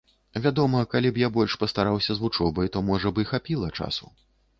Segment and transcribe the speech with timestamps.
[0.43, 4.11] Вядома, калі б я больш пастараўся з вучобай, то можа б і хапіла часу.